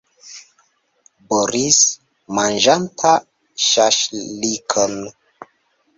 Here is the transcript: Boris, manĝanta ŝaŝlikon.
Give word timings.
Boris, 1.33 1.77
manĝanta 2.39 3.13
ŝaŝlikon. 3.67 5.01